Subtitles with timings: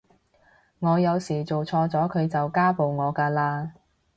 [0.79, 3.69] 我有時做錯咗佢就家暴我㗎喇